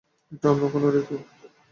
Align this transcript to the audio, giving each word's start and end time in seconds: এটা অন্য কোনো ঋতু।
এটা 0.31 0.47
অন্য 0.51 0.63
কোনো 0.73 0.87
ঋতু। 0.95 1.15